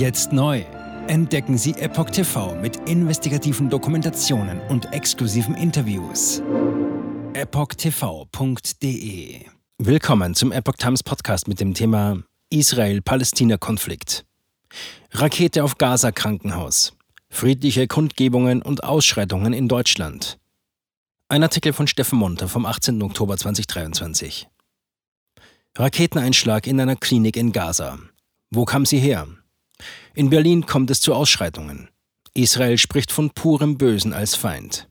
Jetzt 0.00 0.32
neu. 0.32 0.64
Entdecken 1.08 1.58
Sie 1.58 1.72
Epoch 1.72 2.08
TV 2.08 2.54
mit 2.54 2.88
investigativen 2.88 3.68
Dokumentationen 3.68 4.58
und 4.70 4.94
exklusiven 4.94 5.54
Interviews. 5.54 6.40
EpochTV.de 7.34 8.64
Willkommen 9.76 10.34
zum 10.34 10.52
Epoch 10.52 10.76
Times 10.78 11.02
Podcast 11.02 11.48
mit 11.48 11.60
dem 11.60 11.74
Thema 11.74 12.22
Israel-Palästina-Konflikt. 12.48 14.24
Rakete 15.10 15.62
auf 15.62 15.76
Gaza-Krankenhaus. 15.76 16.96
Friedliche 17.28 17.86
Kundgebungen 17.86 18.62
und 18.62 18.82
Ausschreitungen 18.82 19.52
in 19.52 19.68
Deutschland. 19.68 20.38
Ein 21.28 21.42
Artikel 21.42 21.74
von 21.74 21.86
Steffen 21.86 22.18
Monter 22.18 22.48
vom 22.48 22.64
18. 22.64 23.02
Oktober 23.02 23.36
2023. 23.36 24.48
Raketeneinschlag 25.76 26.66
in 26.66 26.80
einer 26.80 26.96
Klinik 26.96 27.36
in 27.36 27.52
Gaza. 27.52 27.98
Wo 28.50 28.64
kam 28.64 28.86
sie 28.86 28.98
her? 28.98 29.28
In 30.14 30.28
Berlin 30.28 30.66
kommt 30.66 30.90
es 30.90 31.00
zu 31.00 31.14
Ausschreitungen. 31.14 31.88
Israel 32.34 32.78
spricht 32.78 33.12
von 33.12 33.30
purem 33.30 33.78
Bösen 33.78 34.12
als 34.12 34.34
Feind. 34.34 34.88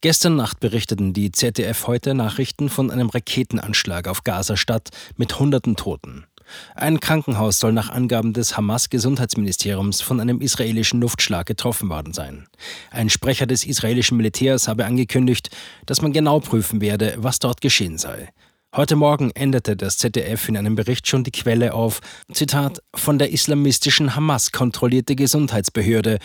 Gestern 0.00 0.36
Nacht 0.36 0.60
berichteten 0.60 1.12
die 1.12 1.30
ZDF 1.30 1.86
heute 1.86 2.14
Nachrichten 2.14 2.68
von 2.68 2.90
einem 2.90 3.08
Raketenanschlag 3.08 4.08
auf 4.08 4.24
Gaza-Stadt 4.24 4.90
mit 5.16 5.38
hunderten 5.38 5.76
Toten. 5.76 6.26
Ein 6.74 7.00
Krankenhaus 7.00 7.60
soll 7.60 7.72
nach 7.72 7.88
Angaben 7.88 8.32
des 8.32 8.56
Hamas-Gesundheitsministeriums 8.56 10.00
von 10.00 10.20
einem 10.20 10.40
israelischen 10.40 11.00
Luftschlag 11.00 11.46
getroffen 11.46 11.88
worden 11.88 12.12
sein. 12.12 12.46
Ein 12.90 13.10
Sprecher 13.10 13.46
des 13.46 13.64
israelischen 13.64 14.16
Militärs 14.16 14.68
habe 14.68 14.86
angekündigt, 14.86 15.50
dass 15.86 16.02
man 16.02 16.12
genau 16.12 16.40
prüfen 16.40 16.80
werde, 16.80 17.14
was 17.18 17.38
dort 17.38 17.60
geschehen 17.60 17.98
sei. 17.98 18.28
Heute 18.74 18.96
Morgen 18.96 19.30
änderte 19.32 19.76
das 19.76 19.98
ZDF 19.98 20.48
in 20.48 20.56
einem 20.56 20.76
Bericht 20.76 21.06
schon 21.06 21.24
die 21.24 21.30
Quelle 21.30 21.74
auf, 21.74 22.00
Zitat, 22.32 22.82
von 22.94 23.18
der 23.18 23.30
islamistischen 23.30 24.16
Hamas 24.16 24.50
kontrollierte 24.50 25.14
Gesundheitsbehörde 25.14 26.18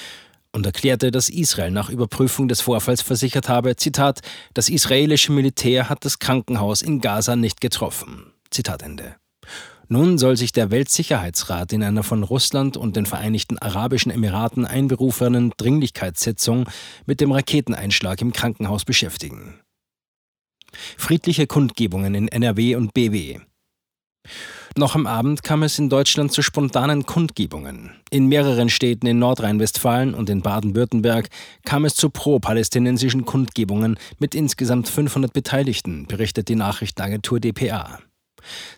und 0.54 0.66
erklärte, 0.66 1.12
dass 1.12 1.28
Israel 1.28 1.72
nach 1.72 1.90
Überprüfung 1.90 2.48
des 2.48 2.62
Vorfalls 2.62 3.02
versichert 3.02 3.50
habe, 3.50 3.76
Zitat, 3.76 4.22
das 4.54 4.70
israelische 4.70 5.34
Militär 5.34 5.90
hat 5.90 6.06
das 6.06 6.20
Krankenhaus 6.20 6.82
in 6.82 7.02
Gaza 7.02 7.36
nicht 7.36 7.60
getroffen. 7.60 8.32
Zitat 8.50 8.82
Ende. 8.82 9.18
Nun 9.90 10.18
soll 10.18 10.38
sich 10.38 10.54
der 10.54 10.72
Weltsicherheitsrat 10.72 11.74
in 11.74 11.84
einer 11.84 12.04
von 12.04 12.24
Russland 12.24 12.78
und 12.78 12.96
den 12.96 13.06
Vereinigten 13.06 13.58
Arabischen 13.58 14.10
Emiraten 14.10 14.66
einberufenen 14.66 15.52
Dringlichkeitssitzung 15.58 16.70
mit 17.06 17.20
dem 17.20 17.34
Raketeneinschlag 17.34 18.22
im 18.22 18.32
Krankenhaus 18.32 18.86
beschäftigen. 18.86 19.60
Friedliche 20.98 21.48
Kundgebungen 21.48 22.16
in 22.16 22.28
NRW 22.28 22.76
und 22.76 22.94
BW. 22.94 23.40
Noch 24.78 24.94
am 24.94 25.08
Abend 25.08 25.42
kam 25.42 25.64
es 25.64 25.80
in 25.80 25.90
Deutschland 25.90 26.32
zu 26.32 26.44
spontanen 26.44 27.06
Kundgebungen. 27.06 27.92
In 28.12 28.28
mehreren 28.28 28.70
Städten 28.70 29.08
in 29.08 29.18
Nordrhein-Westfalen 29.18 30.14
und 30.14 30.30
in 30.30 30.42
Baden-Württemberg 30.42 31.30
kam 31.66 31.86
es 31.86 31.96
zu 31.96 32.12
pro-palästinensischen 32.12 33.26
Kundgebungen 33.26 33.98
mit 34.20 34.36
insgesamt 34.36 34.88
500 34.88 35.34
Beteiligten, 35.34 36.06
berichtet 36.06 36.48
die 36.50 36.56
Nachrichtenagentur 36.56 37.40
dpa. 37.40 38.00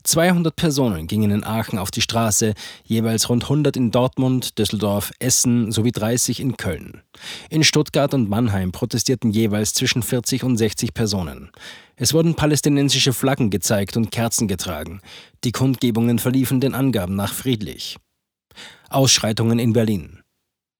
200 0.04 0.56
Personen 0.56 1.08
gingen 1.08 1.32
in 1.32 1.44
Aachen 1.44 1.80
auf 1.80 1.92
die 1.92 2.02
Straße, 2.02 2.54
jeweils 2.84 3.30
rund 3.30 3.44
100 3.44 3.78
in 3.78 3.92
Dortmund, 3.92 4.58
Düsseldorf, 4.58 5.12
Essen 5.20 5.72
sowie 5.72 5.92
30 5.92 6.40
in 6.40 6.58
Köln. 6.58 7.02
In 7.50 7.64
Stuttgart 7.64 8.14
und 8.14 8.30
Mannheim 8.30 8.72
protestierten 8.72 9.32
jeweils 9.32 9.74
zwischen 9.74 10.04
40 10.04 10.44
und 10.44 10.58
60 10.58 10.94
Personen. 10.94 11.52
Es 11.96 12.14
wurden 12.14 12.36
palästinensische 12.36 13.14
Flaggen 13.14 13.50
gezeigt 13.50 13.98
und 13.98 14.12
Kerzen 14.12 14.48
getragen. 14.48 15.02
Die 15.44 15.52
Kundgebungen 15.52 16.20
verliefen 16.20 16.62
den 16.62 16.74
Angaben 16.74 17.16
nach 17.16 17.34
friedlich. 17.34 17.98
Ausschreitungen 18.90 19.60
in 19.60 19.74
Berlin. 19.74 20.19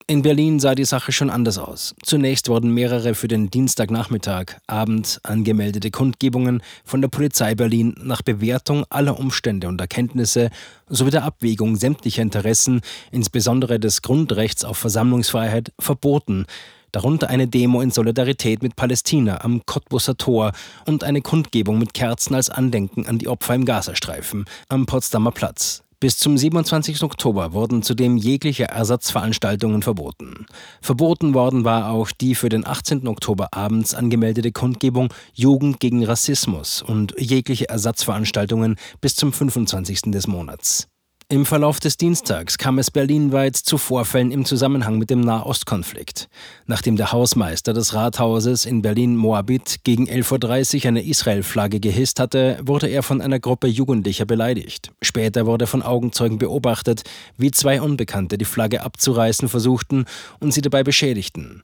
In 0.10 0.24
Berlin 0.24 0.60
sah 0.60 0.74
die 0.74 0.86
Sache 0.86 1.12
schon 1.12 1.30
anders 1.30 1.60
aus. 1.60 1.94
Zunächst 2.02 2.50
wurden 2.50 2.74
mehrere 2.74 3.14
für 3.14 3.28
den 3.28 3.52
Dienstagnachmittag, 3.52 4.56
Abend 4.66 5.20
angemeldete 5.22 5.92
Kundgebungen 5.92 6.64
von 6.84 7.02
der 7.02 7.10
Polizei 7.10 7.54
Berlin 7.54 7.94
nach 8.02 8.24
Bewertung 8.24 8.86
aller 8.90 9.20
Umstände 9.20 9.68
und 9.68 9.80
Erkenntnisse 9.80 10.50
sowie 10.88 11.12
der 11.12 11.26
Abwägung 11.26 11.76
sämtlicher 11.76 12.24
Interessen, 12.24 12.82
insbesondere 13.12 13.80
des 13.80 14.02
Grundrechts 14.02 14.66
auf 14.66 14.80
Versammlungsfreiheit, 14.80 15.72
verboten 15.78 16.48
darunter 16.92 17.30
eine 17.30 17.48
Demo 17.48 17.80
in 17.80 17.92
Solidarität 17.92 18.64
mit 18.64 18.76
Palästina 18.76 19.42
am 19.44 19.64
Cottbusser 19.68 20.18
Tor 20.18 20.54
und 20.88 21.04
eine 21.04 21.22
Kundgebung 21.22 21.78
mit 21.78 21.94
Kerzen 21.94 22.34
als 22.34 22.50
Andenken 22.50 23.06
an 23.06 23.20
die 23.20 23.28
Opfer 23.28 23.54
im 23.54 23.64
Gazastreifen 23.64 24.46
am 24.70 24.88
Potsdamer 24.88 25.30
Platz. 25.32 25.84
Bis 26.02 26.18
zum 26.18 26.38
27. 26.38 27.04
Oktober 27.04 27.52
wurden 27.52 27.84
zudem 27.84 28.16
jegliche 28.16 28.70
Ersatzveranstaltungen 28.70 29.82
verboten. 29.82 30.46
Verboten 30.82 31.34
worden 31.34 31.66
war 31.66 31.92
auch 31.92 32.12
die 32.12 32.36
für 32.36 32.48
den 32.48 32.66
18. 32.66 33.06
Oktober 33.06 33.50
abends 33.52 33.94
angemeldete 33.94 34.54
Kundgebung 34.54 35.14
Jugend 35.34 35.82
gegen 35.82 36.06
Rassismus 36.06 36.82
und 36.82 37.16
jegliche 37.18 37.68
Ersatzveranstaltungen 37.68 38.78
bis 39.02 39.18
zum 39.18 39.34
25. 39.34 40.04
des 40.04 40.26
Monats. 40.26 40.88
Im 41.32 41.46
Verlauf 41.46 41.80
des 41.80 41.96
Dienstags 41.96 42.58
kam 42.58 42.80
es 42.80 42.90
berlinweit 42.90 43.56
zu 43.56 43.78
Vorfällen 43.78 44.32
im 44.32 44.46
Zusammenhang 44.46 44.98
mit 44.98 45.12
dem 45.12 45.22
Nahostkonflikt. 45.22 46.28
Nachdem 46.66 46.96
der 46.96 47.12
Hausmeister 47.12 47.72
des 47.72 47.94
Rathauses 47.94 48.66
in 48.66 48.82
Berlin-Moabit 48.82 49.84
gegen 49.84 50.10
11.30 50.10 50.78
Uhr 50.78 50.86
eine 50.88 51.06
Israel-Flagge 51.06 51.80
gehisst 51.80 52.20
hatte, 52.20 52.58
wurde 52.64 52.88
er 52.88 53.04
von 53.04 53.22
einer 53.22 53.40
Gruppe 53.40 53.68
Jugendlicher 53.68 54.26
beleidigt. 54.26 54.92
Später 55.04 55.46
wurde 55.46 55.68
von 55.68 55.84
Augenzeugen 55.84 56.40
beobachtet, 56.40 57.04
wie 57.38 57.52
zwei 57.52 57.80
Unbekannte 57.80 58.40
die 58.40 58.46
Flagge 58.46 58.82
abzureißen 58.82 59.50
versuchten 59.50 60.06
und 60.40 60.52
sie 60.52 60.62
dabei 60.62 60.82
beschädigten. 60.82 61.62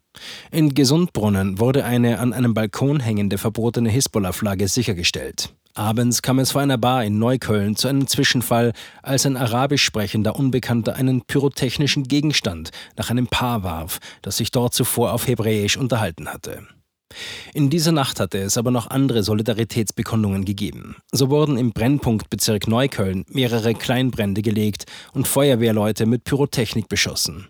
In 0.52 0.76
Gesundbrunnen 0.76 1.60
wurde 1.60 1.86
eine 1.86 2.20
an 2.20 2.34
einem 2.34 2.54
Balkon 2.54 3.00
hängende 3.00 3.40
verbotene 3.40 3.90
Hisbollah-Flagge 3.90 4.68
sichergestellt. 4.68 5.56
Abends 5.78 6.22
kam 6.22 6.40
es 6.40 6.52
vor 6.52 6.62
einer 6.62 6.78
Bar 6.78 7.04
in 7.04 7.20
Neukölln 7.20 7.76
zu 7.76 7.90
einem 7.90 8.08
Zwischenfall, 8.08 8.72
als 9.04 9.26
ein 9.26 9.36
arabisch 9.36 9.84
sprechender 9.84 10.38
Unbekannter 10.38 10.96
einen 10.96 11.24
pyrotechnischen 11.24 12.04
Gegenstand 12.04 12.72
nach 12.96 13.10
einem 13.10 13.28
Paar 13.28 13.64
warf, 13.64 14.00
das 14.22 14.38
sich 14.38 14.52
dort 14.52 14.74
zuvor 14.74 15.12
auf 15.12 15.28
Hebräisch 15.28 15.76
unterhalten 15.76 16.30
hatte. 16.30 16.66
In 17.54 17.70
dieser 17.70 17.92
Nacht 17.92 18.22
hatte 18.22 18.38
es 18.38 18.58
aber 18.58 18.72
noch 18.72 18.90
andere 18.90 19.22
Solidaritätsbekundungen 19.24 20.46
gegeben. 20.46 20.96
So 21.12 21.30
wurden 21.30 21.58
im 21.58 21.74
Brennpunktbezirk 21.74 22.70
Neukölln 22.70 23.26
mehrere 23.28 23.74
Kleinbrände 23.74 24.42
gelegt 24.42 24.86
und 25.14 25.28
Feuerwehrleute 25.28 26.06
mit 26.06 26.24
Pyrotechnik 26.24 26.88
beschossen. 26.88 27.50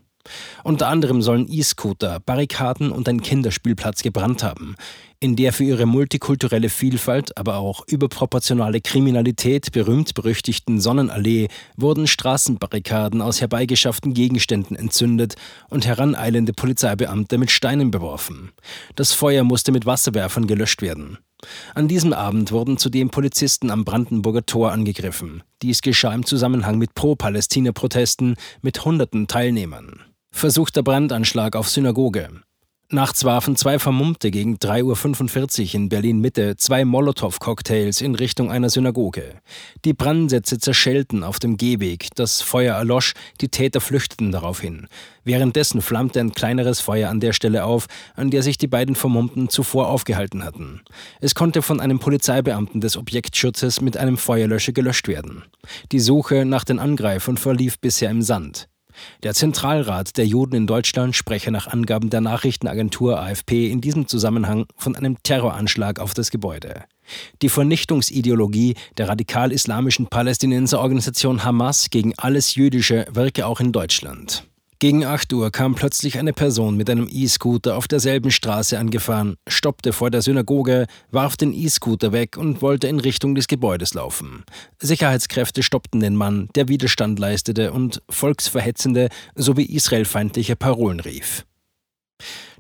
Unter 0.63 0.88
anderem 0.88 1.22
sollen 1.22 1.47
E-Scooter, 1.50 2.19
Barrikaden 2.19 2.91
und 2.91 3.08
ein 3.08 3.22
Kinderspielplatz 3.22 4.03
gebrannt 4.03 4.44
haben, 4.44 4.75
in 5.19 5.36
der 5.36 5.53
für 5.53 5.63
ihre 5.63 5.86
multikulturelle 5.86 6.69
Vielfalt, 6.69 7.38
aber 7.38 7.58
auch 7.58 7.84
überproportionale 7.88 8.81
Kriminalität 8.81 9.72
berühmt-berüchtigten 9.72 10.80
Sonnenallee 10.80 11.47
wurden 11.78 12.06
Straßenbarrikaden 12.06 13.22
aus 13.22 13.41
herbeigeschafften 13.41 14.13
Gegenständen 14.13 14.75
entzündet 14.75 15.36
und 15.69 15.86
heraneilende 15.86 16.53
Polizeibeamte 16.53 17.38
mit 17.38 17.50
Steinen 17.50 17.92
beworfen. 17.92 18.52
Das 18.96 19.13
Feuer 19.13 19.44
musste 19.44 19.72
mit 19.72 19.86
Wasserwerfern 19.86 20.47
gelöscht 20.47 20.81
werden. 20.81 21.18
An 21.74 21.88
diesem 21.88 22.13
Abend 22.13 22.52
wurden 22.52 22.78
zudem 22.78 23.09
Polizisten 23.09 23.69
am 23.69 23.86
Brandenburger 23.86 24.46
Tor 24.46 24.72
angegriffen. 24.72 25.44
Dies 25.62 25.81
geschah 25.81 26.13
im 26.13 26.25
Zusammenhang 26.25 26.78
mit 26.78 26.96
Pro-Palästina-Protesten 26.96 28.36
mit 28.62 28.84
hunderten 28.84 29.28
Teilnehmern. 29.28 30.02
Versuchter 30.38 30.84
Brandanschlag 30.84 31.56
auf 31.56 31.69
Synagoge. 31.69 32.28
Nachts 32.90 33.23
warfen 33.23 33.56
zwei 33.56 33.79
Vermummte 33.79 34.31
gegen 34.31 34.57
3.45 34.57 35.69
Uhr 35.69 35.75
in 35.75 35.90
Berlin-Mitte 35.90 36.57
zwei 36.57 36.84
Molotow-Cocktails 36.84 38.01
in 38.01 38.16
Richtung 38.16 38.51
einer 38.51 38.69
Synagoge. 38.69 39.40
Die 39.85 39.94
Brandsätze 39.94 40.59
zerschellten 40.59 41.24
auf 41.24 41.40
dem 41.40 41.56
Gehweg, 41.56 42.09
das 42.16 42.41
Feuer 42.41 42.75
erlosch, 42.75 43.13
die 43.39 43.48
Täter 43.48 43.80
flüchteten 43.80 44.33
daraufhin. 44.33 44.88
Währenddessen 45.24 45.81
flammte 45.81 46.19
ein 46.19 46.33
kleineres 46.33 46.81
Feuer 46.81 47.10
an 47.10 47.21
der 47.21 47.31
Stelle 47.31 47.63
auf, 47.63 47.88
an 48.15 48.30
der 48.30 48.44
sich 48.44 48.57
die 48.57 48.68
beiden 48.68 48.95
Vermummten 48.95 49.48
zuvor 49.48 49.88
aufgehalten 49.88 50.44
hatten. 50.44 50.81
Es 51.21 51.33
konnte 51.33 51.62
von 51.62 51.80
einem 51.80 52.00
Polizeibeamten 52.00 52.81
des 52.81 52.98
Objektschutzes 52.98 53.80
mit 53.80 53.95
einem 53.95 54.18
Feuerlöscher 54.18 54.74
gelöscht 54.74 55.07
werden. 55.07 55.44
Die 55.94 56.01
Suche 56.01 56.44
nach 56.44 56.65
den 56.65 56.80
Angreifern 56.80 57.38
verlief 57.38 57.80
bisher 57.80 58.10
im 58.10 58.21
Sand. 58.21 58.68
Der 59.24 59.33
Zentralrat 59.33 60.18
der 60.18 60.25
Juden 60.25 60.56
in 60.56 60.68
Deutschland 60.68 61.15
spreche 61.15 61.51
nach 61.51 61.68
Angaben 61.68 62.09
der 62.09 62.21
Nachrichtenagentur 62.21 63.19
AFP 63.19 63.69
in 63.69 63.81
diesem 63.81 64.07
Zusammenhang 64.07 64.65
von 64.75 64.95
einem 64.95 65.21
Terroranschlag 65.24 66.00
auf 66.00 66.13
das 66.13 66.31
Gebäude. 66.31 66.83
Die 67.42 67.50
Vernichtungsideologie 67.50 68.75
der 68.97 69.09
radikal-islamischen 69.09 70.07
Palästinenserorganisation 70.07 71.44
Hamas 71.44 71.89
gegen 71.89 72.13
alles 72.18 72.56
Jüdische 72.56 73.06
wirke 73.12 73.45
auch 73.45 73.59
in 73.59 73.71
Deutschland. 73.71 74.47
Gegen 74.86 75.04
8 75.04 75.34
Uhr 75.34 75.50
kam 75.50 75.74
plötzlich 75.74 76.20
eine 76.20 76.32
Person 76.32 76.78
mit 76.78 76.92
einem 76.92 77.08
E-Scooter 77.12 77.76
auf 77.76 77.88
derselben 77.88 78.30
Straße 78.30 78.78
angefahren, 78.78 79.36
stoppte 79.48 79.94
vor 79.94 80.12
der 80.12 80.22
Synagoge, 80.22 80.86
warf 81.10 81.38
den 81.38 81.54
E-Scooter 81.54 82.12
weg 82.12 82.38
und 82.38 82.62
wollte 82.62 82.88
in 82.88 83.00
Richtung 83.00 83.34
des 83.34 83.48
Gebäudes 83.48 83.96
laufen. 83.96 84.44
Sicherheitskräfte 84.80 85.64
stoppten 85.64 86.02
den 86.02 86.16
Mann, 86.16 86.50
der 86.54 86.68
Widerstand 86.68 87.18
leistete 87.18 87.74
und 87.74 88.04
volksverhetzende 88.12 89.10
sowie 89.34 89.66
israelfeindliche 89.66 90.56
Parolen 90.56 91.00
rief. 91.00 91.48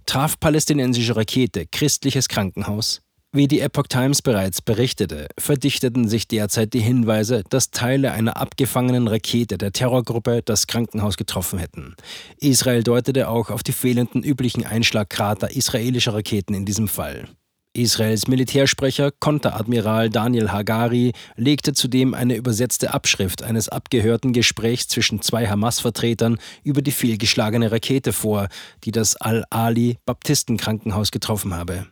Traf 0.07 0.39
palästinensische 0.39 1.15
Rakete 1.15 1.67
christliches 1.67 2.27
Krankenhaus? 2.27 3.04
Wie 3.35 3.49
die 3.49 3.59
Epoch 3.59 3.87
Times 3.87 4.21
bereits 4.21 4.61
berichtete, 4.61 5.27
verdichteten 5.37 6.07
sich 6.07 6.29
derzeit 6.29 6.73
die 6.73 6.79
Hinweise, 6.79 7.43
dass 7.49 7.69
Teile 7.69 8.13
einer 8.13 8.37
abgefangenen 8.37 9.09
Rakete 9.09 9.57
der 9.57 9.73
Terrorgruppe 9.73 10.41
das 10.41 10.67
Krankenhaus 10.67 11.17
getroffen 11.17 11.59
hätten. 11.59 11.95
Israel 12.39 12.81
deutete 12.81 13.27
auch 13.27 13.49
auf 13.49 13.61
die 13.61 13.73
fehlenden 13.73 14.23
üblichen 14.23 14.65
Einschlagkrater 14.65 15.53
israelischer 15.53 16.13
Raketen 16.13 16.53
in 16.53 16.65
diesem 16.65 16.87
Fall. 16.87 17.27
Israels 17.73 18.29
Militärsprecher 18.29 19.11
Konteradmiral 19.11 20.09
Daniel 20.09 20.53
Hagari 20.53 21.11
legte 21.35 21.73
zudem 21.73 22.13
eine 22.13 22.37
übersetzte 22.37 22.93
Abschrift 22.93 23.43
eines 23.43 23.67
abgehörten 23.67 24.31
Gesprächs 24.31 24.87
zwischen 24.87 25.21
zwei 25.21 25.45
Hamas-Vertretern 25.47 26.37
über 26.63 26.81
die 26.81 26.91
fehlgeschlagene 26.91 27.69
Rakete 27.69 28.13
vor, 28.13 28.47
die 28.85 28.91
das 28.91 29.17
Al-Ali 29.17 29.97
Baptistenkrankenhaus 30.05 31.11
getroffen 31.11 31.53
habe. 31.53 31.87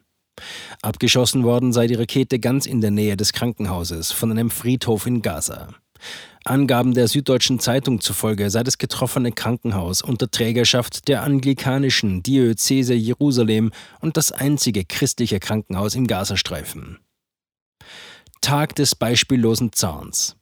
Abgeschossen 0.82 1.44
worden 1.44 1.74
sei 1.74 1.88
die 1.88 1.96
Rakete 1.96 2.40
ganz 2.40 2.66
in 2.66 2.82
der 2.82 2.92
Nähe 2.92 3.18
des 3.18 3.34
Krankenhauses 3.34 4.12
von 4.12 4.32
einem 4.32 4.50
Friedhof 4.50 5.06
in 5.06 5.22
Gaza. 5.22 5.70
Angaben 6.46 6.94
der 6.94 7.08
Süddeutschen 7.08 7.60
Zeitung 7.60 8.02
zufolge 8.02 8.50
sei 8.50 8.64
das 8.64 8.78
getroffene 8.78 9.32
Krankenhaus 9.32 10.02
unter 10.02 10.30
Trägerschaft 10.30 11.08
der 11.08 11.24
anglikanischen 11.24 12.22
Diözese 12.22 12.94
Jerusalem 12.94 13.72
und 14.02 14.18
das 14.18 14.34
einzige 14.34 14.84
christliche 14.84 15.40
Krankenhaus 15.40 15.96
im 15.96 16.06
Gazastreifen. 16.06 17.00
Tag 18.42 18.76
des 18.76 18.96
beispiellosen 18.96 19.72
Zorns. 19.72 20.36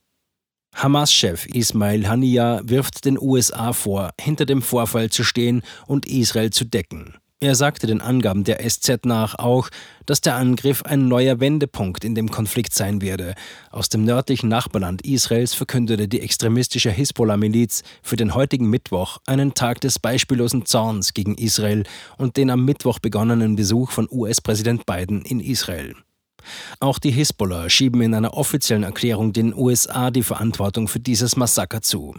Hamas-Chef 0.74 1.46
Ismail 1.48 2.08
Haniya 2.08 2.62
wirft 2.64 3.06
den 3.06 3.20
USA 3.20 3.74
vor, 3.74 4.12
hinter 4.20 4.48
dem 4.48 4.64
Vorfall 4.64 5.12
zu 5.12 5.24
stehen 5.24 5.62
und 5.86 6.08
Israel 6.08 6.50
zu 6.50 6.66
decken. 6.66 7.16
Er 7.44 7.56
sagte 7.56 7.88
den 7.88 8.02
Angaben 8.02 8.44
der 8.44 8.60
SZ 8.70 9.04
nach 9.06 9.34
auch, 9.40 9.70
dass 10.06 10.22
der 10.22 10.36
Angriff 10.36 10.84
ein 10.84 11.08
neuer 11.08 11.40
Wendepunkt 11.40 12.06
in 12.06 12.14
dem 12.14 12.30
Konflikt 12.30 12.72
sein 12.72 13.02
werde. 13.02 13.34
Aus 13.72 13.90
dem 13.90 14.06
nördlichen 14.06 14.48
Nachbarland 14.48 15.02
Israels 15.02 15.56
verkündete 15.56 16.08
die 16.08 16.22
extremistische 16.22 16.92
Hisbollah-Miliz 16.92 17.82
für 18.04 18.16
den 18.16 18.36
heutigen 18.36 18.70
Mittwoch 18.70 19.18
einen 19.26 19.56
Tag 19.56 19.82
des 19.82 19.98
beispiellosen 19.98 20.68
Zorns 20.68 21.16
gegen 21.16 21.34
Israel 21.34 21.84
und 22.16 22.38
den 22.38 22.52
am 22.52 22.64
Mittwoch 22.64 23.00
begonnenen 23.00 23.56
Besuch 23.56 23.90
von 23.90 24.08
US-Präsident 24.12 24.86
Biden 24.86 25.24
in 25.24 25.40
Israel. 25.40 25.96
Auch 26.80 27.00
die 27.00 27.12
Hisbollah 27.12 27.72
schieben 27.72 28.04
in 28.04 28.14
einer 28.14 28.36
offiziellen 28.36 28.84
Erklärung 28.84 29.34
den 29.34 29.56
USA 29.56 30.12
die 30.12 30.22
Verantwortung 30.22 30.88
für 30.88 31.00
dieses 31.00 31.36
Massaker 31.36 31.82
zu. 31.82 32.14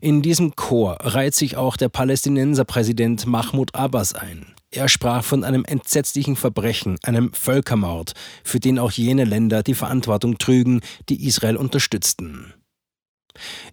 In 0.00 0.22
diesem 0.22 0.56
Chor 0.56 0.96
reiht 1.00 1.34
sich 1.34 1.56
auch 1.56 1.76
der 1.76 1.88
Palästinenserpräsident 1.88 3.26
Mahmoud 3.26 3.74
Abbas 3.74 4.14
ein. 4.14 4.46
Er 4.72 4.88
sprach 4.88 5.24
von 5.24 5.42
einem 5.42 5.64
entsetzlichen 5.64 6.36
Verbrechen, 6.36 6.96
einem 7.02 7.32
Völkermord, 7.32 8.12
für 8.44 8.60
den 8.60 8.78
auch 8.78 8.92
jene 8.92 9.24
Länder 9.24 9.62
die 9.62 9.74
Verantwortung 9.74 10.38
trügen, 10.38 10.80
die 11.08 11.26
Israel 11.26 11.56
unterstützten. 11.56 12.54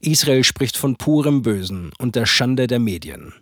Israel 0.02 0.44
spricht 0.44 0.76
von 0.76 0.96
purem 0.98 1.44
Bösen 1.44 1.92
und 2.00 2.16
der 2.16 2.26
Schande 2.26 2.68
der 2.68 2.80
Medien. 2.80 3.34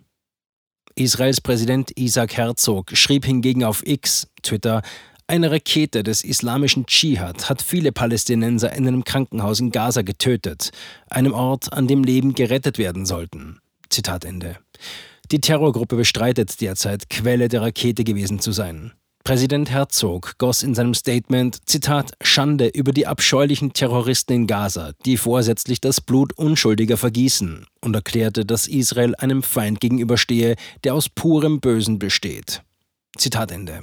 Israels 0.94 1.40
Präsident 1.40 1.92
Isaac 1.98 2.36
Herzog 2.36 2.96
schrieb 2.96 3.24
hingegen 3.24 3.64
auf 3.64 3.86
X, 3.86 4.28
Twitter, 4.42 4.82
eine 5.28 5.50
Rakete 5.50 6.02
des 6.02 6.22
islamischen 6.22 6.86
Dschihad 6.86 7.50
hat 7.50 7.60
viele 7.60 7.92
Palästinenser 7.92 8.72
in 8.72 8.86
einem 8.86 9.04
Krankenhaus 9.04 9.60
in 9.60 9.70
Gaza 9.70 10.02
getötet, 10.02 10.70
einem 11.10 11.32
Ort, 11.32 11.72
an 11.72 11.88
dem 11.88 12.04
Leben 12.04 12.34
gerettet 12.34 12.78
werden 12.78 13.06
sollten. 13.06 13.58
Zitat 13.90 14.24
Ende. 14.24 14.58
Die 15.32 15.40
Terrorgruppe 15.40 15.96
bestreitet 15.96 16.60
derzeit, 16.60 17.10
Quelle 17.10 17.48
der 17.48 17.62
Rakete 17.62 18.04
gewesen 18.04 18.38
zu 18.38 18.52
sein. 18.52 18.92
Präsident 19.24 19.68
Herzog 19.70 20.38
goss 20.38 20.62
in 20.62 20.76
seinem 20.76 20.94
Statement, 20.94 21.58
Zitat, 21.68 22.12
Schande 22.20 22.68
über 22.68 22.92
die 22.92 23.08
abscheulichen 23.08 23.72
Terroristen 23.72 24.32
in 24.32 24.46
Gaza, 24.46 24.92
die 25.04 25.16
vorsätzlich 25.16 25.80
das 25.80 26.00
Blut 26.00 26.32
Unschuldiger 26.34 26.96
vergießen, 26.96 27.66
und 27.80 27.96
erklärte, 27.96 28.44
dass 28.44 28.68
Israel 28.68 29.16
einem 29.16 29.42
Feind 29.42 29.80
gegenüberstehe, 29.80 30.54
der 30.84 30.94
aus 30.94 31.08
purem 31.08 31.58
Bösen 31.58 31.98
besteht. 31.98 32.62
Zitat 33.18 33.50
Ende. 33.50 33.82